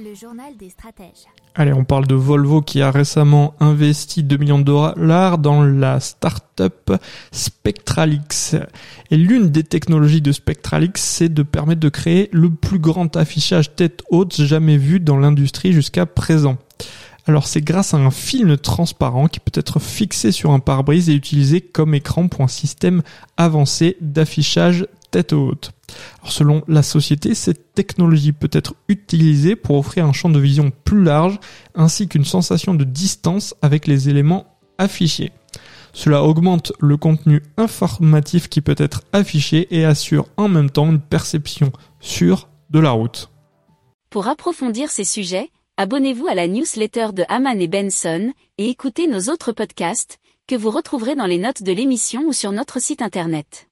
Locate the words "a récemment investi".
2.82-4.22